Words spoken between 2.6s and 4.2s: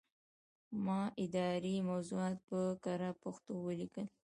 کره پښتو ولیکل.